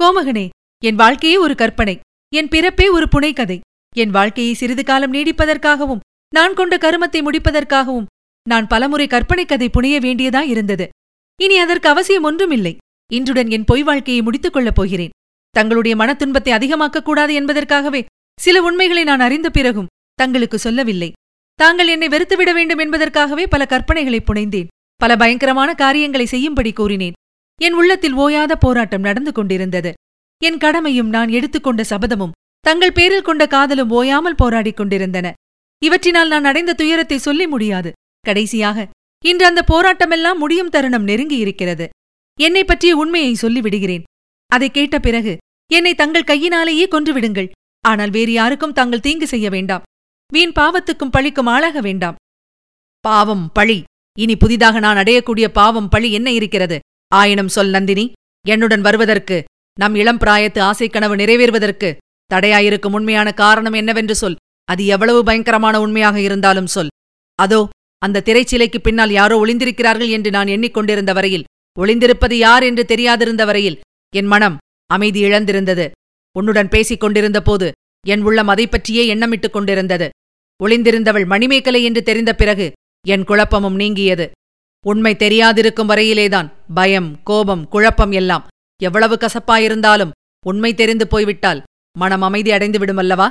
கோமகனே 0.00 0.48
என் 0.84 0.94
வாழ்க்கையே 0.94 1.36
ஒரு 1.36 1.54
கற்பனை. 1.54 2.00
என் 2.34 2.48
பிறப்பே 2.48 2.88
ஒரு 2.88 3.06
புனைக்கதை 3.16 3.60
என் 3.96 4.10
வாழ்க்கையை 4.10 4.54
சிறிது 4.54 4.84
காலம் 4.84 5.12
நீடிப்பதற்காகவும் 5.12 5.98
நான் 6.34 6.54
கொண்ட 6.54 6.76
கருமத்தை 6.76 7.22
முடிப்பதற்காகவும் 7.22 8.04
நான் 8.48 8.66
பலமுறை 8.66 9.06
கற்பனை 9.06 9.44
கதை 9.44 9.68
புனைய 9.68 10.00
வேண்டியதா 10.00 10.40
இருந்தது. 10.40 10.88
இனி 11.42 11.58
அதற்கு 11.58 11.88
அவசியம் 11.88 12.22
ஒன்றுமில்லை. 12.22 12.76
இன்றுடன் 13.12 13.50
என் 13.50 13.64
பொய் 13.64 13.82
வாழ்க்கையை 13.82 14.22
முடித்துக் 14.22 14.52
கொள்ளப் 14.52 14.74
போகிறேன். 14.74 15.10
தங்களுடைய 15.50 15.96
மனத்துன்பத்தை 15.96 16.52
அதிகமாக்கக் 16.52 17.04
கூடாது 17.04 17.34
என்பதற்காகவே 17.34 18.04
சில 18.40 18.62
உண்மைகளை 18.62 19.04
நான் 19.04 19.20
அறிந்த 19.20 19.50
பிறகும் 19.50 19.86
தங்களுக்கு 20.14 20.58
சொல்லவில்லை. 20.58 21.12
தாங்கள் 21.58 21.88
என்னை 21.88 22.08
வெறுத்துவிட 22.08 22.50
வேண்டும் 22.54 22.78
என்பதற்காகவே 22.78 23.44
பல 23.46 23.62
கற்பனைகளை 23.64 24.20
புனைந்தேன். 24.20 24.70
பல 25.00 25.16
பயங்கரமான 25.16 25.70
காரியங்களை 25.74 26.26
செய்யும்படி 26.26 26.72
கூறினேன். 26.72 27.16
என் 27.60 27.72
உள்ளத்தில் 27.72 28.16
ஓயாத 28.16 28.52
போராட்டம் 28.54 29.06
நடந்து 29.08 29.32
கொண்டிருந்தது. 29.32 29.92
என் 30.42 30.58
கடமையும் 30.58 31.08
நான் 31.08 31.28
எடுத்துக்கொண்ட 31.28 31.82
சபதமும் 31.90 32.34
தங்கள் 32.60 32.92
பேரில் 32.92 33.26
கொண்ட 33.28 33.46
காதலும் 33.46 33.90
ஓயாமல் 33.90 34.40
போராடிக் 34.42 34.78
கொண்டிருந்தன. 34.80 35.26
இவற்றினால் 35.82 36.28
நான் 36.28 36.44
அடைந்த 36.44 36.72
துயரத்தை 36.72 37.18
சொல்லி 37.18 37.46
முடியாது. 37.46 37.90
கடைசியாக 38.26 38.88
இன்று 39.24 39.44
அந்த 39.46 39.60
போராட்டமெல்லாம் 39.72 40.40
முடியும் 40.42 40.68
தருணம் 40.68 41.08
நெருங்கியிருக்கிறது 41.08 41.86
என்னை 42.38 42.62
பற்றிய 42.64 42.92
உண்மையை 42.96 43.32
சொல்லிவிடுகிறேன். 43.42 44.06
அதை 44.50 44.68
கேட்ட 44.70 44.96
பிறகு 44.98 45.32
என்னை 45.70 45.92
தங்கள் 45.94 46.30
கையினாலேயே 46.30 46.86
கொன்றுவிடுங்கள். 46.90 47.50
ஆனால் 47.84 48.10
வேறு 48.10 48.32
யாருக்கும் 48.32 48.72
தாங்கள் 48.72 49.04
தீங்கு 49.06 49.26
செய்ய 49.26 49.48
வேண்டாம். 49.50 49.84
வீண் 50.32 50.54
பாவத்துக்கும் 50.58 51.12
பழிக்கும் 51.16 51.48
ஆளாக 51.54 51.80
வேண்டாம். 51.80 52.14
பாவம் 53.04 53.44
பழி. 53.52 53.82
இனி 54.18 54.36
புதிதாக 54.36 54.78
நான் 54.78 54.96
அடையக்கூடிய 54.96 55.46
பாவம் 55.48 55.88
பழி 55.88 56.12
என்ன 56.12 56.28
இருக்கிறது? 56.30 56.78
ஆயினும் 57.12 57.48
சொல் 57.48 57.70
நந்தினி 57.70 58.04
என்னுடன் 58.46 58.80
வருவதற்கு 58.80 59.36
நம் 59.80 59.94
இளம் 59.94 60.18
பிராயத்து 60.18 60.60
ஆசை 60.60 60.88
கனவு 60.88 61.14
நிறைவேறுவதற்கு 61.16 61.88
தடையாயிருக்கும் 62.30 62.96
உண்மையான 62.98 63.28
காரணம் 63.32 63.72
என்னவென்று 63.72 64.14
சொல். 64.14 64.36
அது 64.68 64.82
எவ்வளவு 64.86 65.20
பயங்கரமான 65.24 65.80
உண்மையாக 65.80 66.20
இருந்தாலும் 66.20 66.66
சொல். 66.66 66.92
அதோ 67.38 67.60
அந்த 67.98 68.22
திரைச்சிலைக்கு 68.26 68.78
பின்னால் 68.78 69.10
யாரோ 69.10 69.36
ஒளிந்திருக்கிறார்கள் 69.44 70.10
என்று 70.16 70.30
நான் 70.30 70.46
எண்ணிக்கொண்டிருந்த 70.46 71.12
வரையில் 71.12 71.46
ஒளிந்திருப்பது 71.78 72.36
யார் 72.46 72.62
என்று 72.62 72.84
தெரியாதிருந்த 72.88 73.44
வரையில் 73.44 73.80
என் 74.14 74.26
மனம் 74.26 74.56
அமைதி 74.90 75.20
இழந்திருந்தது. 75.24 75.86
உன்னுடன் 76.36 76.68
பேசிக் 76.68 77.02
கொண்டிருந்த 77.02 77.40
போது 77.42 77.68
என் 78.04 78.22
உள்ளம் 78.22 78.48
அதை 78.48 78.66
பற்றியே 78.66 79.02
எண்ணமிட்டுக் 79.14 79.54
கொண்டிருந்தது. 79.56 80.08
ஒளிந்திருந்தவள் 80.60 81.26
மணிமேகலை 81.26 81.80
என்று 81.84 82.02
தெரிந்த 82.02 82.32
பிறகு 82.34 82.66
என் 83.06 83.24
குழப்பமும் 83.24 83.74
நீங்கியது. 83.74 84.26
உண்மை 84.86 85.12
தெரியாதிருக்கும் 85.14 85.90
வரையிலேதான் 85.90 86.48
பயம் 86.74 87.22
கோபம் 87.22 87.68
குழப்பம் 87.68 88.12
எல்லாம் 88.12 88.46
எவ்வளவு 88.82 89.14
கசப்பாயிருந்தாலும் 89.20 90.14
உண்மை 90.46 90.74
தெரிந்து 90.74 91.06
போய்விட்டால் 91.06 91.62
மனம் 91.98 92.22
அமைதி 92.22 92.50
அடைந்து 92.50 92.78
விடுமல்லவா? 92.78 93.28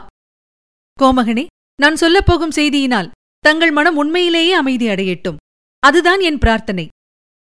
கோமகனே 1.00 1.46
நான் 1.80 2.00
சொல்லப்போகும் 2.02 2.56
செய்தியினால் 2.56 3.12
தங்கள் 3.40 3.72
மனம் 3.72 3.96
உண்மையிலேயே 3.96 4.52
அமைதி 4.52 4.88
அடையட்டும். 4.88 5.40
அதுதான் 5.84 6.20
என் 6.20 6.38
பிரார்த்தனை. 6.38 6.88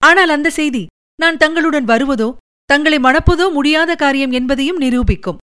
ஆனால் 0.02 0.28
அந்த 0.28 0.50
செய்தி 0.50 0.82
நான் 1.16 1.36
தங்களுடன் 1.36 1.84
வருவதோ 1.84 2.28
தங்களை 2.64 2.98
மணப்பதோ 2.98 3.46
முடியாத 3.52 3.94
காரியம் 3.94 4.30
என்பதையும் 4.30 4.76
நிரூபிக்கும். 4.76 5.40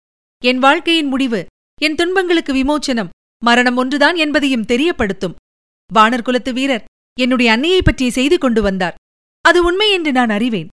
என் 0.43 0.59
வாழ்க்கையின் 0.59 1.07
முடிவு 1.07 1.41
என் 1.83 1.95
துன்பங்களுக்கு 1.95 2.55
விமோச்சனம். 2.55 3.09
மரணம் 3.45 3.77
ஒன்றுதான் 3.77 4.17
என்பதையும் 4.17 4.65
தெரியப்படுத்தும். 4.65 5.35
வானர் 5.95 6.23
குலத்து 6.23 6.53
வீரர் 6.53 6.85
என்னுடைய 7.21 7.53
அன்னையை 7.53 7.83
பற்றிய 7.83 8.11
செய்தி 8.11 8.39
கொண்டு 8.39 8.63
வந்தார். 8.63 8.95
அது 9.41 9.65
உண்மை 9.65 9.93
என்று 9.93 10.13
நான் 10.13 10.29
அறிவேன். 10.29 10.69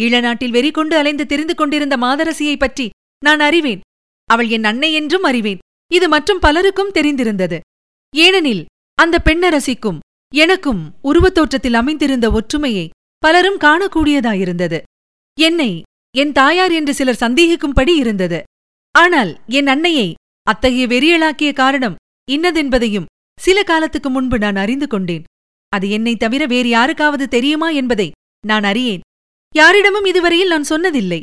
ஈழநாட்டில் 0.00 0.50
வெறி 0.50 0.70
கொண்டு 0.70 0.96
அலைந்து 0.96 1.26
தெரிந்து 1.26 1.54
கொண்டிருந்த 1.54 1.96
மாதரசியைப் 1.96 2.58
பற்றி 2.58 2.90
நான் 3.24 3.40
அறிவேன். 3.40 3.80
அவள் 4.24 4.48
என் 4.48 4.64
அன்னை 4.64 4.92
என்றும் 4.92 5.22
அறிவேன். 5.22 5.58
இது 5.92 6.08
மற்றும் 6.08 6.38
பலருக்கும் 6.38 6.92
தெரிந்திருந்தது. 6.94 7.58
ஏனெனில் 8.16 8.64
அந்த 8.94 9.22
பெண்ணரசிக்கும் 9.24 9.98
எனக்கும் 10.34 10.94
உருவத் 11.02 11.34
தோற்றத்தில் 11.34 11.74
அமைந்திருந்த 11.74 12.30
ஒற்றுமையை 12.30 12.90
பலரும் 13.18 13.58
காணக்கூடியதாயிருந்தது. 13.58 14.82
என்னை 15.40 15.82
என் 16.16 16.32
தாயார் 16.32 16.72
என்று 16.72 16.94
சிலர் 16.94 17.18
சந்தேகிக்கும்படி 17.20 17.96
இருந்தது. 17.96 18.42
ஆனால் 18.92 19.40
என் 19.46 19.66
அன்னையை 19.66 20.14
அத்தகைய 20.42 20.86
வெறியலாக்கிய 20.86 21.52
காரணம் 21.52 21.94
இன்னதென்பதையும் 22.30 23.04
சில 23.40 23.62
காலத்துக்கு 23.62 24.10
முன்பு 24.10 24.38
நான் 24.38 24.56
அறிந்து 24.56 24.86
கொண்டேன். 24.86 25.22
அது 25.68 25.90
என்னை 25.90 26.16
தவிர 26.16 26.46
வேறு 26.46 26.68
யாருக்காவது 26.68 27.28
தெரியுமா 27.28 27.68
என்பதை 27.70 28.10
நான் 28.46 28.62
அறியேன். 28.62 29.00
யாரிடமும் 29.54 30.04
இதுவரையில் 30.04 30.48
நான் 30.48 30.70
சொன்னதில்லை. 30.70 31.22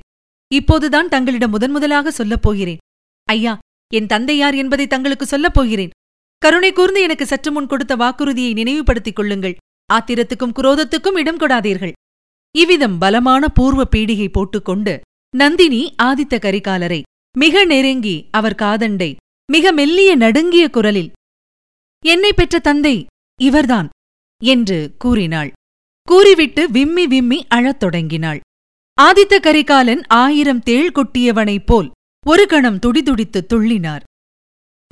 இப்போதுதான் 0.54 1.08
தங்களிடம் 1.08 1.50
முதன் 1.50 1.72
முதலாக 1.72 2.12
சொல்லப் 2.12 2.42
போகிறேன். 2.42 2.78
ஐயா 3.24 3.58
என் 3.94 4.06
தந்தை 4.06 4.38
யார் 4.38 4.54
என்பதை 4.54 4.88
தங்களுக்கு 4.88 5.26
சொல்லப் 5.26 5.54
போகிறேன். 5.54 5.90
கருணை 6.38 6.74
கூர்ந்து 6.74 7.02
எனக்கு 7.02 7.26
சற்று 7.26 7.52
முன் 7.52 7.68
கொடுத்த 7.68 7.96
வாக்குறுதியை 7.96 8.54
நினைவுபடுத்திக் 8.54 9.16
கொள்ளுங்கள். 9.16 9.56
ஆத்திரத்துக்கும் 9.94 10.56
குரோதத்துக்கும் 10.56 11.18
இடம் 11.18 11.38
கொடாதீர்கள். 11.38 11.92
இவ்விதம் 12.58 12.98
பலமான 12.98 13.48
பூர்வ 13.48 13.88
பீடிகை 13.96 14.30
போட்டுக்கொண்டு 14.32 15.00
நந்தினி 15.38 15.96
ஆதித்த 16.04 16.36
கரிகாலரை 16.36 17.02
மிக 17.38 17.66
நெருங்கி 17.66 18.28
அவர் 18.32 18.56
காதண்டை 18.56 19.16
மிக 19.52 19.72
மெல்லிய 19.72 20.16
நடுங்கிய 20.16 20.70
குரலில் 20.70 21.12
என்னை 22.06 22.34
பெற்ற 22.34 22.60
தந்தை 22.60 23.06
இவர்தான் 23.42 23.90
என்று 24.44 24.96
கூறினாள். 24.98 25.52
கூறிவிட்டு 26.04 26.70
விம்மி 26.70 27.08
விம்மி 27.08 27.46
அழத் 27.48 27.80
தொடங்கினாள். 27.80 28.40
ஆதித்த 29.02 29.40
கரிகாலன் 29.40 30.04
ஆயிரம் 30.08 30.60
தேள் 30.60 30.92
கொட்டியவனைப் 30.92 31.66
போல் 31.66 31.92
ஒரு 32.28 32.48
கணம் 32.48 32.80
துடிதுடித்து 32.80 33.46
துள்ளினார். 33.54 34.02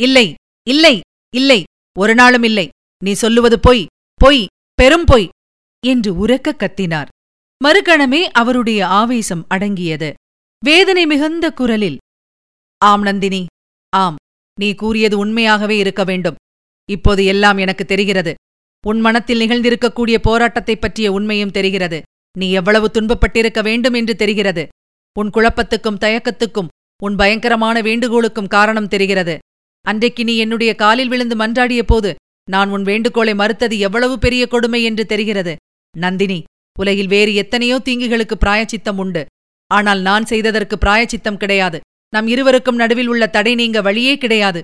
இல்லை 0.01 0.36
இல்லை 0.67 1.00
இல்லை 1.36 1.63
ஒரு 2.00 2.15
நாளும் 2.15 2.44
இல்லை. 2.44 2.70
நீ 3.03 3.13
சொல்லுவது 3.13 3.60
பொய் 3.60 3.86
பொய் 4.13 4.46
பெரும் 4.74 5.06
பொய் 5.06 5.29
என்று 5.86 6.15
உரக்க 6.15 6.56
கத்தினார். 6.58 7.08
மறுகணமே 7.65 8.22
அவருடைய 8.22 8.88
ஆவேசம் 8.88 9.46
அடங்கியது. 9.48 10.13
வேதனை 10.65 11.06
மிகுந்த 11.06 11.51
குரலில் 11.51 11.98
ஆம் 12.78 13.02
நந்தினி. 13.02 13.46
ஆம் 13.90 14.16
நீ 14.60 14.74
கூறியது 14.74 15.18
உண்மையாகவே 15.18 15.78
இருக்க 15.78 16.04
வேண்டும். 16.04 16.36
இப்போது 16.90 17.26
எல்லாம் 17.26 17.58
எனக்கு 17.58 17.86
தெரிகிறது. 17.86 18.34
உன் 18.88 19.00
மனத்தில் 19.00 19.40
நிகழ்ந்திருக்கக்கூடிய 19.40 20.18
போராட்டத்தைப் 20.24 20.82
பற்றிய 20.82 21.12
உண்மையும் 21.12 21.52
தெரிகிறது. 21.52 22.02
நீ 22.38 22.52
எவ்வளவு 22.52 22.92
துன்பப்பட்டிருக்க 22.94 23.64
வேண்டும் 23.64 23.94
என்று 23.94 24.16
தெரிகிறது. 24.16 24.68
உன் 25.20 25.30
குழப்பத்துக்கும் 25.30 25.98
தயக்கத்துக்கும் 25.98 26.68
உன் 27.04 27.16
பயங்கரமான 27.16 27.82
வேண்டுகோளுக்கும் 27.82 28.48
காரணம் 28.48 28.88
தெரிகிறது. 28.88 29.38
அன்றைக்கு 29.82 30.24
நீ 30.24 30.38
என்னுடைய 30.38 30.76
காலில் 30.76 31.08
விழுந்து 31.08 31.36
மன்றாடிய 31.36 31.82
போது 31.82 32.16
நான் 32.50 32.70
உன் 32.70 32.84
வேண்டுகோளை 32.84 33.36
மறுத்தது 33.36 33.80
எவ்வளவு 33.80 34.20
பெரிய 34.20 34.48
கொடுமை 34.48 34.84
என்று 34.84 35.06
தெரிகிறது. 35.06 35.56
நந்தினி 35.98 36.44
உலகில் 36.80 37.08
வேறு 37.08 37.36
எத்தனையோ 37.36 37.82
தீங்குகளுக்கு 37.86 38.36
பிராயச்சித்தம் 38.40 38.98
உண்டு. 38.98 39.26
ஆனால் 39.68 40.00
நான் 40.00 40.26
செய்ததற்கு 40.26 40.78
பிராயச்சித்தம் 40.78 41.38
கிடையாது. 41.38 41.80
நம் 42.14 42.28
இருவருக்கும் 42.34 42.80
நடுவில் 42.82 43.10
உள்ள 43.14 43.24
தடை 43.28 43.54
நீங்க 43.62 43.82
வழியே 43.88 44.14
கிடையாது. 44.18 44.62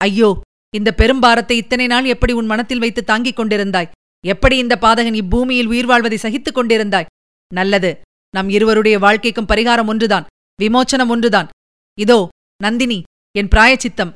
ஐயோ 0.00 0.30
இந்த 0.74 0.90
பெரும்பாரத்தை 1.00 1.56
இத்தனை 1.62 1.86
நாள் 1.92 2.06
எப்படி 2.14 2.32
உன் 2.32 2.50
மனத்தில் 2.52 2.82
வைத்து 2.84 3.02
தாங்கிக் 3.04 3.38
கொண்டிருந்தாய்? 3.38 3.90
எப்படி 4.24 4.56
இந்த 4.64 4.74
பாதகன் 4.84 5.18
இப்பூமியில் 5.22 5.70
உயிர் 5.72 5.88
வாழ்வதை 5.90 6.18
சகித்துக் 6.18 6.56
கொண்டிருந்தாய்? 6.58 7.08
நல்லது 7.50 7.90
நம் 8.34 8.48
இருவருடைய 8.56 8.96
வாழ்க்கைக்கும் 9.04 9.50
பரிகாரம் 9.52 9.90
ஒன்றுதான் 9.92 10.28
விமோச்சனம் 10.58 11.10
ஒன்றுதான். 11.14 11.48
இதோ 11.98 12.18
நந்தினி 12.60 12.98
என் 13.34 13.50
பிராயச்சித்தம். 13.54 14.12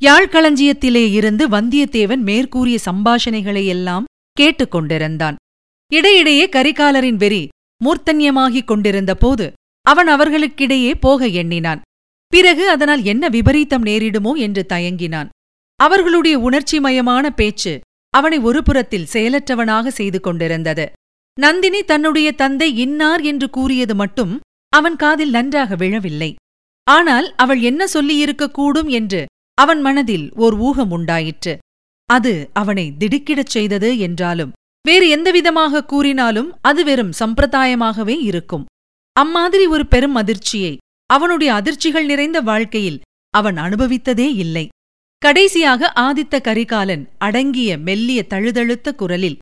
யாழ்களஞ்சியத்திலே 0.00 1.04
இருந்து 1.18 1.44
வந்தியத்தேவன் 1.48 2.22
மேற்கூறிய 2.28 2.78
சம்பாஷணைகளையெல்லாம் 2.88 4.08
கேட்டுக்கொண்டிருந்தான் 4.36 5.36
இடையிடையே 5.90 6.44
கரிகாலரின் 6.56 7.18
வெறி 7.22 7.42
மூர்த்தன்யமாகிக் 7.84 8.70
கொண்டிருந்த 8.70 9.12
போது 9.14 9.46
அவன் 9.86 10.08
அவர்களுக்கிடையே 10.14 10.92
போக 11.04 11.26
எண்ணினான். 11.40 11.80
பிறகு 12.32 12.64
அதனால் 12.70 13.02
என்ன 13.04 13.24
விபரீதம் 13.28 13.84
நேரிடுமோ 13.84 14.32
என்று 14.46 14.62
தயங்கினான். 14.72 15.30
அவர்களுடைய 15.80 16.36
உணர்ச்சிமயமான 16.38 17.24
பேச்சு 17.30 17.72
அவனை 18.14 18.38
ஒரு 18.38 18.60
புறத்தில் 18.62 19.10
செயலற்றவனாக 19.12 19.86
செய்து 19.98 20.18
கொண்டிருந்தது. 20.20 20.86
நந்தினி 21.38 21.80
தன்னுடைய 21.82 22.28
தந்தை 22.32 22.68
இன்னார் 22.76 23.22
என்று 23.22 23.46
கூறியது 23.50 23.94
மட்டும் 23.94 24.32
அவன் 24.72 24.96
காதில் 24.96 25.30
நன்றாக 25.30 25.76
விழவில்லை. 25.76 26.30
ஆனால் 26.86 27.26
அவள் 27.36 27.60
என்ன 27.60 27.82
சொல்லியிருக்கக்கூடும் 27.94 28.90
என்று 28.98 29.20
அவன் 29.58 29.80
மனதில் 29.80 30.26
ஓர் 30.34 30.54
ஊகம் 30.68 30.92
உண்டாயிற்று. 30.92 31.54
அது 32.08 32.32
அவனை 32.52 32.86
திடுக்கிடச் 32.98 33.52
செய்தது 33.54 33.90
என்றாலும் 33.98 34.54
வேறு 34.84 35.06
எந்தவிதமாக 35.16 35.84
கூறினாலும் 35.84 36.48
அது 36.60 36.80
வெறும் 36.84 37.12
சம்பிரதாயமாகவே 37.18 38.16
இருக்கும். 38.20 38.64
அம்மாதிரி 39.16 39.66
ஒரு 39.66 39.84
பெரும் 39.86 40.14
அதிர்ச்சியை 40.14 40.72
அவனுடைய 41.12 41.52
அதிர்ச்சிகள் 41.52 42.04
நிறைந்த 42.04 42.40
வாழ்க்கையில் 42.40 43.00
அவன் 43.30 43.56
அனுபவித்ததே 43.56 44.28
இல்லை. 44.34 44.68
கடைசியாக 45.18 45.92
ஆதித்த 45.96 46.40
கரிகாலன் 46.40 47.08
அடங்கிய 47.18 47.78
மெல்லிய 47.78 48.24
தழுதழுத்த 48.30 48.94
குரலில் 48.94 49.38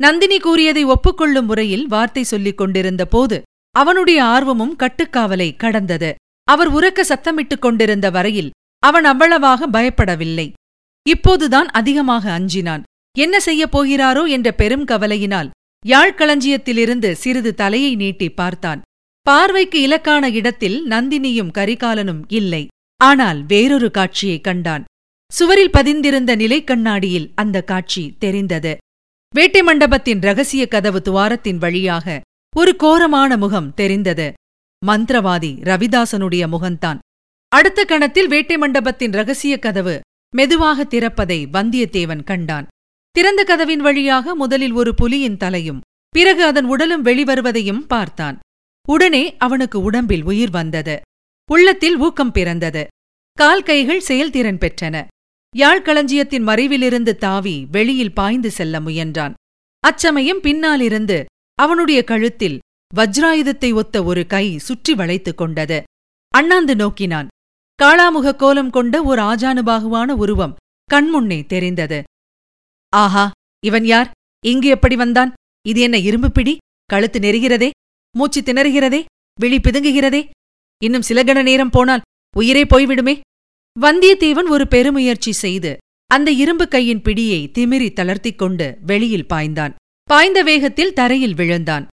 நந்தினி 0.00 0.38
கூறியதை 0.38 0.84
ஒப்புக்கொள்ளும் 0.84 1.46
முறையில் 1.46 1.86
வார்த்தை 1.86 2.22
சொல்லிக் 2.22 2.56
கொண்டிருந்த 2.56 3.06
போது 3.06 3.42
அவனுடைய 3.70 4.24
ஆர்வமும் 4.24 4.76
கட்டுக்காவலை 4.78 5.56
கடந்தது. 5.56 6.14
அவர் 6.44 6.72
உறக்க 6.72 7.00
சத்தமிட்டுக் 7.08 7.58
கொண்டிருந்த 7.58 8.10
வரையில் 8.10 8.50
அவன் 8.78 9.04
அவ்வளவாக 9.04 9.68
பயப்படவில்லை. 9.68 10.52
இப்போதுதான் 11.08 11.68
அதிகமாக 11.68 12.38
அஞ்சினான். 12.38 12.82
என்ன 13.18 13.40
செய்யப் 13.40 13.72
போகிறாரோ? 13.76 14.28
என்ற 14.28 14.52
பெரும் 14.52 14.84
கவலையினால் 14.84 15.50
யாழ்களஞ்சியத்திலிருந்து 15.86 17.12
சிறிது 17.12 17.54
தலையை 17.54 17.96
நீட்டி 17.96 18.28
பார்த்தான். 18.30 18.82
பார்வைக்கு 19.28 19.88
இலக்கான 19.88 20.32
இடத்தில் 20.32 20.86
நந்தினியும் 20.88 21.50
கரிகாலனும் 21.58 22.22
இல்லை. 22.28 22.66
ஆனால் 22.96 23.44
வேறொரு 23.46 23.90
காட்சியைக் 23.90 24.44
கண்டான். 24.44 24.84
சுவரில் 25.32 25.70
பதிந்திருந்த 25.70 26.36
நிலைக்கண்ணாடியில் 26.36 27.30
அந்த 27.34 27.62
காட்சி 27.62 28.14
தெரிந்தது. 28.18 28.76
வேட்டை 29.34 29.62
மண்டபத்தின் 29.62 30.20
ரகசிய 30.20 30.68
கதவு 30.68 31.02
துவாரத்தின் 31.04 31.56
வழியாக 31.56 32.20
ஒரு 32.56 32.76
கோரமான 32.76 33.36
முகம் 33.36 33.74
தெரிந்தது. 33.74 34.32
மந்திரவாதி 34.86 35.52
ரவிதாசனுடைய 35.62 36.46
முகந்தான் 36.46 36.98
அடுத்த 37.48 37.84
கணத்தில் 37.84 38.28
வேட்டை 38.28 38.56
மண்டபத்தின் 38.56 39.12
ரகசிய 39.12 39.58
கதவு 39.58 40.00
மெதுவாக 40.36 40.84
திறப்பதை 40.84 41.46
வந்தியத்தேவன் 41.52 42.24
கண்டான். 42.24 42.66
திறந்த 43.10 43.44
கதவின் 43.44 43.80
வழியாக 43.80 44.34
முதலில் 44.34 44.72
ஒரு 44.72 44.94
புலியின் 45.02 45.36
தலையும் 45.36 45.80
பிறகு 46.10 46.44
அதன் 46.44 46.64
உடலும் 46.64 47.04
வெளிவருவதையும் 47.04 47.86
பார்த்தான். 47.86 48.38
உடனே 48.88 49.36
அவனுக்கு 49.36 49.82
உடம்பில் 49.82 50.24
உயிர் 50.24 50.50
வந்தது. 50.50 51.00
உள்ளத்தில் 51.50 51.96
ஊக்கம் 51.96 52.32
பிறந்தது. 52.32 52.86
கால் 53.32 53.62
கைகள் 53.62 54.00
செயல்திறன் 54.00 54.58
பெற்றன. 54.58 55.06
யாழ்களஞ்சியத்தின் 55.56 56.42
மறைவிலிருந்து 56.42 57.16
தாவி 57.16 57.66
வெளியில் 57.70 58.14
பாய்ந்து 58.14 58.50
செல்ல 58.50 58.80
முயன்றான். 58.80 59.32
அச்சமயம் 59.80 60.40
பின்னாலிருந்து 60.40 61.24
அவனுடைய 61.54 62.04
கழுத்தில் 62.04 62.58
வஜ்ராயுதத்தை 62.94 63.74
ஒத்த 63.74 64.04
ஒரு 64.04 64.26
கை 64.26 64.58
சுற்றி 64.58 64.94
வளைத்துக் 64.94 65.36
கொண்டது. 65.36 65.82
அண்ணாந்து 66.28 66.76
நோக்கினான். 66.76 67.26
காளாமுக 67.82 68.36
கோலம் 68.36 68.70
கொண்ட 68.70 69.02
ஒரு 69.02 69.22
ஆஜானுபாகுவான 69.22 70.08
உருவம் 70.08 70.56
கண்முன்னே 70.94 71.46
தெரிந்தது. 71.46 72.02
ஆஹா 72.88 73.30
இவன் 73.64 73.84
யார்? 73.84 74.10
இங்கு 74.46 74.68
எப்படி 74.68 74.96
வந்தான்? 74.96 75.32
இது 75.66 75.80
என்ன 75.80 75.98
இரும்பு 75.98 76.32
பிடி 76.32 76.56
கழுத்து 76.84 77.18
நெருகிறதே? 77.18 77.70
மூச்சு 78.16 78.40
திணறுகிறதே? 78.40 79.04
விழி 79.40 79.58
பிதுங்குகிறதே? 79.58 80.28
இன்னும் 80.82 81.02
சில 81.02 81.22
கண 81.22 81.42
நேரம் 81.42 81.70
போனால் 81.70 82.00
உயிரே 82.36 82.62
போய்விடுமே? 82.64 83.20
வந்தியத்தேவன் 83.80 84.48
ஒரு 84.48 84.66
பெருமுயற்சி 84.70 85.32
செய்து 85.32 85.76
அந்த 86.06 86.30
இரும்பு 86.30 86.68
கையின் 86.68 87.02
பிடியை 87.02 87.50
திமிரி 87.58 87.92
தளர்த்திக் 87.92 88.36
கொண்டு 88.36 88.78
வெளியில் 88.82 89.26
பாய்ந்தான். 89.28 89.74
பாய்ந்த 90.02 90.42
வேகத்தில் 90.42 90.92
தரையில் 90.92 91.34
விழுந்தான். 91.34 91.86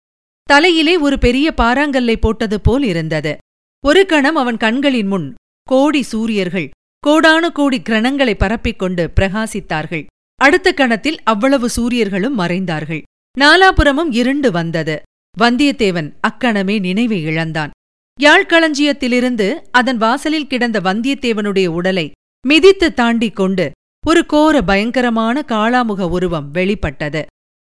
தலையிலே 0.44 0.98
ஒரு 0.98 1.18
பெரிய 1.18 1.54
பாறாங்கல்லை 1.58 2.16
போட்டது 2.16 2.62
போல் 2.62 2.84
இருந்தது. 2.84 3.38
ஒரு 3.86 4.06
கணம் 4.06 4.36
அவன் 4.36 4.58
கண்களின் 4.58 5.08
முன் 5.08 5.34
கோடி 5.64 6.02
சூரியர்கள் 6.02 6.70
கோடானு 7.08 7.52
கோடி 7.52 7.80
கிரணங்களை 7.80 8.34
பரப்பிக் 8.34 8.80
கொண்டு 8.80 9.12
பிரகாசித்தார்கள். 9.16 10.06
அடுத்த 10.36 10.74
கணத்தில் 10.74 11.24
அவ்வளவு 11.24 11.70
சூரியர்களும் 11.70 12.40
மறைந்தார்கள். 12.40 13.02
நாலாபுரமும் 13.40 14.14
இருண்டு 14.14 14.52
வந்தது. 14.52 15.02
வந்தியத்தேவன் 15.42 16.10
அக்கணமே 16.22 16.76
நினைவை 16.80 17.20
இழந்தான். 17.24 17.72
யாழ்களஞ்சியத்திலிருந்து 18.20 19.48
அதன் 19.72 19.98
வாசலில் 19.98 20.48
கிடந்த 20.48 20.78
வந்தியத்தேவனுடைய 20.80 21.68
உடலை 21.68 22.12
மிதித்து 22.48 22.88
தாண்டிக் 22.94 23.36
கொண்டு 23.36 23.66
ஒரு 24.04 24.26
கோர 24.26 24.62
பயங்கரமான 24.62 25.44
காளாமுக 25.48 26.02
உருவம் 26.10 26.48
வெளிப்பட்டது. 26.52 27.22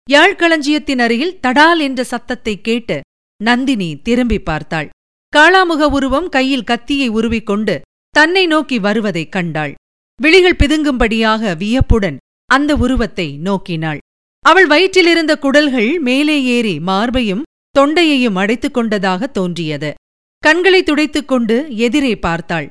யாழ்களஞ்சியத்தின் 0.10 1.00
அருகில் 1.00 1.40
தடால் 1.48 1.80
என்ற 1.80 2.04
சத்தத்தை 2.04 2.62
கேட்டு 2.62 2.98
நந்தினி 3.44 3.90
திரும்பி 4.02 4.40
பார்த்தாள். 4.40 4.90
காளாமுக 5.34 5.90
உருவம் 5.90 6.30
கையில் 6.30 6.64
கத்தியை 6.64 7.10
உருவிக்கொண்டு 7.10 7.76
தன்னை 8.10 8.44
நோக்கி 8.46 8.80
வருவதைக் 8.80 9.32
கண்டாள். 9.32 9.74
விழிகள் 10.20 10.60
பிதுங்கும்படியாக 10.60 11.58
வியப்புடன் 11.58 12.18
அந்த 12.50 12.72
உருவத்தை 12.76 13.28
நோக்கினாள். 13.44 14.00
அவள் 14.46 14.68
வயிற்றிலிருந்த 14.68 15.34
குடல்கள் 15.36 16.00
மேலே 16.00 16.38
ஏறி 16.56 16.80
மார்பையும் 16.80 17.44
தொண்டையையும் 17.78 18.36
அடைத்துக் 18.36 18.74
கொண்டதாக 18.74 19.28
தோன்றியது. 19.28 19.94
கண்களை 20.38 20.84
துடைத்துக் 20.84 21.28
கொண்டு 21.28 21.76
எதிரே 21.76 22.20
பார்த்தாள். 22.20 22.70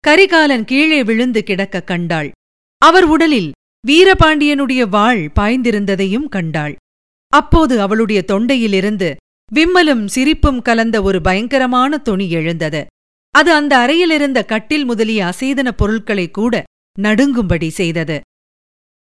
கரிகாலன் 0.00 0.64
கீழே 0.64 1.04
விழுந்து 1.04 1.42
கிடக்க 1.42 1.82
கண்டாள். 1.82 2.30
அவர் 2.78 3.04
உடலில் 3.04 3.50
வீரபாண்டியனுடைய 3.86 4.88
வாள் 4.88 5.30
பாய்ந்திருந்ததையும் 5.40 6.28
கண்டாள். 6.28 6.76
அப்போது 7.28 7.80
அவளுடைய 7.80 8.24
தொண்டையிலிருந்து 8.26 9.14
விம்மலும் 9.52 10.04
சிரிப்பும் 10.06 10.62
கலந்த 10.62 11.02
ஒரு 11.02 11.20
பயங்கரமான 11.20 11.98
தொனி 11.98 12.30
எழுந்தது. 12.30 12.86
அது 13.30 13.52
அந்த 13.52 13.72
அறையிலிருந்த 13.78 14.44
கட்டில் 14.44 14.84
முதலிய 14.84 15.20
அசேதன 15.24 15.70
பொருட்களை 15.70 16.30
கூட 16.30 16.62
நடுங்கும்படி 17.00 17.68
செய்தது. 17.68 18.20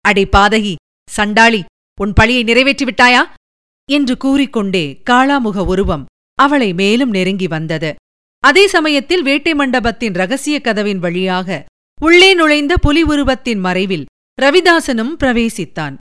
அடே 0.01 0.29
பாதகி 0.37 0.75
சண்டாளி 1.11 1.65
உன் 2.01 2.13
பழியை 2.13 2.45
நிறைவேற்றிவிட்டாயா? 2.45 3.23
என்று 3.91 4.17
கூறிக்கொண்டே 4.17 5.03
காளாமுக 5.11 5.67
உருவம் 5.67 6.05
அவளை 6.35 6.73
மேலும் 6.73 7.11
நெருங்கி 7.11 7.47
வந்தது. 7.47 7.95
அதே 8.39 8.67
சமயத்தில் 8.67 9.23
வேட்டை 9.23 9.55
மண்டபத்தின் 9.55 10.13
ரகசிய 10.13 10.61
கதவின் 10.61 10.99
வழியாக 10.99 11.65
உள்ளே 12.01 12.35
நுழைந்த 12.35 12.77
புலி 12.77 13.03
உருவத்தின் 13.03 13.61
மறைவில் 13.61 14.05
ரவிதாசனும் 14.43 15.13
பிரவேசித்தான். 15.21 15.97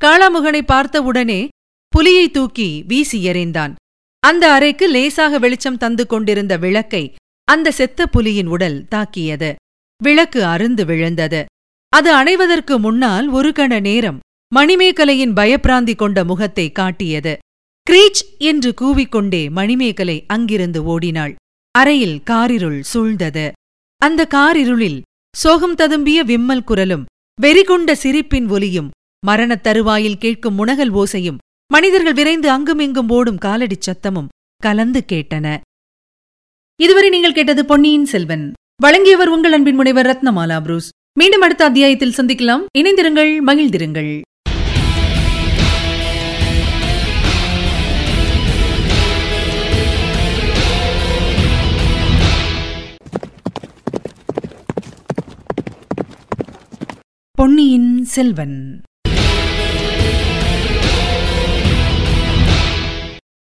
காளாமுகனை 0.00 0.62
பார்த்தவுடனே 0.62 1.48
புலியை 1.88 2.30
தூக்கி 2.30 2.84
வீசி 2.86 3.26
எறிந்தான். 3.26 3.74
அந்த 4.18 4.52
அறைக்கு 4.52 4.86
லேசாக 4.88 5.38
வெளிச்சம் 5.38 5.76
தந்து 5.76 6.06
கொண்டிருந்த 6.06 6.56
விளக்கை 6.56 7.14
அந்த 7.44 7.70
செத்த 7.70 8.06
புலியின் 8.16 8.46
உடல் 8.46 8.88
தாக்கியது. 8.88 9.54
விளக்கு 10.02 10.44
அருந்து 10.44 10.84
விழுந்தது. 10.84 11.44
அது 11.88 12.10
அணைவதற்கு 12.16 12.78
முன்னால் 12.78 13.28
ஒரு 13.28 13.50
கண 13.50 13.80
நேரம் 13.80 14.18
மணிமேகலையின் 14.54 15.32
பயப்பிராந்தி 15.32 15.94
கொண்ட 15.94 16.24
முகத்தை 16.24 16.72
காட்டியது. 16.72 17.38
கிரீச் 17.90 18.38
என்று 18.38 18.74
கூவிக்கொண்டே 18.80 19.50
மணிமேகலை 19.50 20.24
அங்கிருந்து 20.26 20.84
ஓடினாள். 20.84 21.34
அறையில் 21.70 22.20
காரிருள் 22.30 22.82
சூழ்ந்தது. 22.94 23.52
அந்த 23.96 24.28
காரிருளில் 24.34 25.02
சோகம் 25.36 25.74
ததும்பிய 25.74 26.20
விம்மல் 26.24 26.64
குரலும் 26.64 27.04
வெறிகொண்ட 27.42 27.92
சிரிப்பின் 27.92 28.48
ஒலியும் 28.48 28.90
மரணத் 29.26 29.62
தருவாயில் 29.62 30.18
கேட்கும் 30.18 30.58
முனகல் 30.58 30.92
ஓசையும் 30.92 31.36
மனிதர்கள் 31.72 32.12
விரைந்து 32.12 32.50
அங்குமிங்கும் 32.50 33.08
ஓடும் 33.08 33.38
காலடிச் 33.38 33.90
சத்தமும் 33.90 34.28
கலந்து 34.56 35.04
கேட்டன. 35.12 35.60
இதுவரை 36.80 37.08
நீங்கள் 37.08 37.32
கேட்டது 37.32 37.64
பொன்னியின் 37.64 38.04
செல்வன். 38.04 38.52
வழங்கியவர் 38.82 39.28
உங்கள் 39.28 39.52
அன்பின் 39.52 39.74
முனைவர் 39.74 40.06
ரத்னமாலா 40.06 40.60
புரூஸ். 40.60 40.90
மீண்டும் 41.18 41.40
அடுத்த 41.40 41.64
அத்தியாயத்தில் 41.64 42.14
சந்திக்கலாம். 42.16 42.64
இணைந்திருங்கள் 42.78 43.38
மகிழ்ந்திருங்கள். 43.46 44.20
பொன்னியின் 57.34 58.04
செல்வன். 58.04 58.82